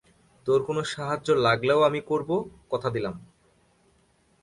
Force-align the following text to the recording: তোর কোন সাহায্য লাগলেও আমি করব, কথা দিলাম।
তোর 0.47 0.59
কোন 0.63 0.77
সাহায্য 0.83 1.27
লাগলেও 1.37 1.79
আমি 1.81 2.01
করব, 2.01 2.29
কথা 2.69 2.89
দিলাম। 2.89 3.15